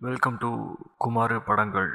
[0.00, 0.50] Welcome to
[0.96, 1.90] Kumar படங்கள்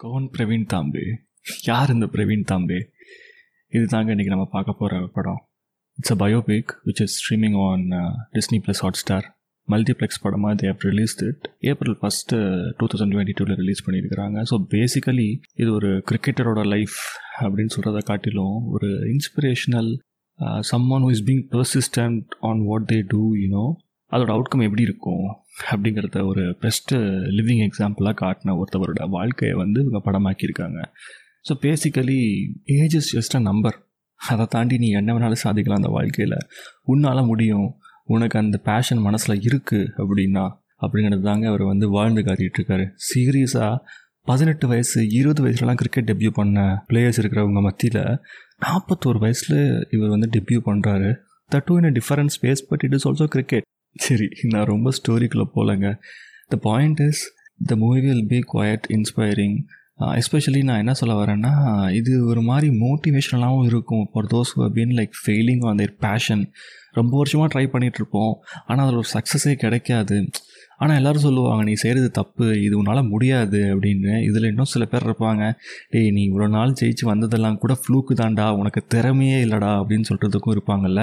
[0.00, 1.04] gown Praveen Tambe
[1.62, 2.78] யார் இந்த பிரவீன் தாம்பே
[3.72, 5.40] இது தாங்க இன்றைக்கி நம்ம பார்க்க போகிற படம்.
[5.98, 7.84] It's a biopic which is streaming on
[8.32, 9.37] Disney plus Hotstar
[9.72, 12.36] multiplex படமாக they have released it April first
[12.78, 14.38] two thousand twenty டூவில் ரிலீஸ் பண்ணியிருக்கிறாங்க.
[14.50, 15.28] ஸோ பேசிக்கலி
[15.62, 16.96] இது ஒரு கிரிக்கெட்டரோட லைஃப்
[17.42, 19.90] அப்படின்னு சொல்கிறத காட்டிலும் ஒரு inspirational
[20.96, 23.64] someone who is being persistent on what they do you know
[24.12, 25.24] அதோட அவுட்கம் எப்படி இருக்கும்
[25.72, 26.98] அப்படிங்கிறத ஒரு பெஸ்ட்டு
[27.38, 30.78] லிவிங் எக்ஸாம்பிளாக காட்டின ஒருத்தவரோட வாழ்க்கையை வந்து இவங்க படமாக்கியிருக்காங்க.
[31.48, 32.20] So basically
[32.78, 33.76] age is just a number
[34.20, 36.38] அதை தாண்டி நீ என்ன வேணாலும் சாதிக்கலாம் அந்த வாழ்க்கையில்.
[36.92, 37.68] உன்னால் முடியும்.
[38.08, 40.44] உனக்கு அந்த பேஷன் மனசில் இருக்குது அப்படின்னா
[40.80, 43.76] அப்படிங்கிறது தாங்க அவர் வந்து வாழ்ந்து காட்டிகிட்டு இருக்காரு சீரியஸாக
[44.24, 48.02] பதினெட்டு வயசு இருபது வயசுலலாம் கிரிக்கெட் டெபியூ பண்ண பிளேயர்ஸ் இருக்கிறவங்க மத்தியில்
[48.64, 51.10] நாற்பத்தோரு வயசில் இவர் வந்து டெபியூ பண்ணுறாரு
[51.50, 55.88] that in a base space but it is also cricket சரி நான் ரொம்ப ஸ்டோரிக்குள்ளே போகலங்க.
[56.48, 57.22] The point is
[57.66, 59.56] the movie will be quite inspiring
[60.20, 61.52] especially நான் என்ன சொல்ல வரேன்னா
[61.92, 66.44] இது ஒரு மாதிரி மோட்டிவேஷனலாகவும் இருக்கும் for those been like failing on their passion
[66.98, 68.32] ரொம்ப வருஷமாக ட்ரை பண்ணிகிட்ருப்போம்
[68.66, 70.16] ஆனால் அதில் ஒரு சக்ஸஸே கிடைக்காது.
[70.76, 74.12] ஆனால் எல்லோரும் சொல்லுவாங்க நீ செய்கிறது தப்பு இது உன்னால் முடியாது அப்படின்னு.
[74.28, 75.44] இதில் இன்னும் சில பேர் இருப்பாங்க
[75.90, 81.02] டேய் நீ இவ்வளோ நாள் ஜெயிச்சு வந்ததெல்லாம் கூட ஃப்ளூக்கு தாண்டா உனக்கு திறமையே இல்லைடா அப்படின்னு சொல்கிறதுக்கும் இருப்பாங்கல்ல.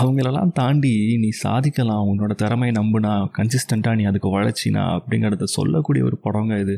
[0.00, 6.58] அவங்களெல்லாம் தாண்டி நீ சாதிக்கலாம் உன்னோட திறமையை நம்புனா கன்சிஸ்டண்ட்டாக நீ அதுக்கு உழைச்சினா அப்படிங்கிறத சொல்லக்கூடிய ஒரு படங்க
[6.60, 6.76] இது.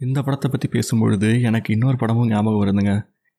[0.00, 2.92] இந்த படத்தை பற்றி பேசும்பொழுது எனக்கு இன்னொரு படமும் ஞாபகம் வருதுங்க.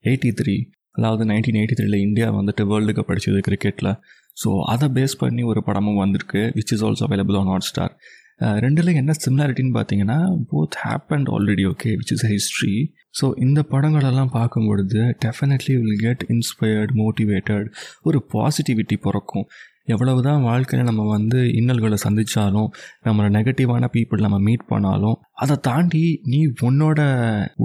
[0.05, 0.55] எயிட்டி த்ரீ
[0.91, 3.91] அதாவது நைன்டீன் எயிட்டி த்ரீல இந்தியா வந்துட்டு வேர்ல்டு கப் அடிச்சது கிரிக்கெட்டில்
[4.43, 7.93] ஸோ அதை பேஸ் பண்ணி ஒரு படமும் வந்திருக்கு which is also available on Hotstar
[8.65, 10.17] ரெண்டுல என்ன சிமிலாரிட்டின்னு பார்த்தீங்கன்னா
[10.51, 12.75] both happened already okay which is history
[13.21, 17.67] so இந்த படங்களெல்லாம் பார்க்கும்பொழுது definitely will get inspired motivated
[18.01, 19.45] ஒரு பாசிட்டிவிட்டி பிறக்கும்.
[19.93, 22.69] எவ்வளவு தான் வாழ்க்கையில் நம்ம வந்து இன்னல்களை சந்தித்தாலும்
[23.07, 26.39] நம்மளை நெகட்டிவான பீப்புள் நம்ம மீட் பண்ணாலும் அதை தாண்டி நீ
[26.69, 26.99] உன்னோட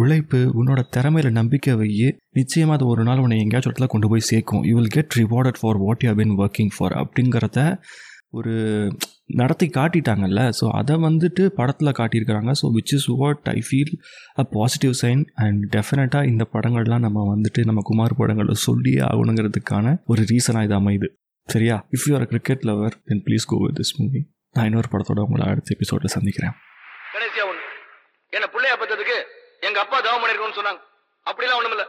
[0.01, 2.09] உழைப்பு உன்னோட திறமையில நம்பிக்கை வையே
[2.39, 4.63] நிச்சயமாக அது ஒரு நாள் உன்னை எங்கேயாச்சும் இடத்துல கொண்டு போய் சேர்க்கும்.
[4.69, 7.61] You will get rewarded for what you been working for அப்படிங்கிறத
[8.39, 8.53] ஒரு
[9.41, 10.41] நடத்தி காட்டிட்டாங்கல்ல.
[10.59, 12.53] ஸோ அதை வந்துட்டு படத்தில் காட்டியிருக்கிறாங்க.
[12.61, 13.93] So which is what I feel
[14.43, 20.25] a positive sign and டெஃபினட்டாக இந்த படங்கள்லாம் நம்ம வந்துட்டு நம்ம குமார் படங்களில் சொல்லியே ஆகணுங்கிறதுக்கான ஒரு
[20.33, 21.11] ரீசனாக இது அமையுது.
[21.47, 21.87] சரியா?
[21.91, 25.47] If you are cricket lover then please go with this movie நான் இன்னொரு படத்தோட உங்களை
[25.47, 26.53] அடுத்த எபிசோட்ல சந்திக்கிறேன்.
[27.15, 27.63] கடைசியா ஒண்ணு.
[28.29, 29.25] என்ன பிள்ளையா பத்ததுக்கு
[29.61, 30.81] எங்க அப்பா தவம் பண்ணிருக்கோம்னு சொன்னாங்க.
[31.31, 31.87] அப்படிலாம் ஒண்ணும் இல்லை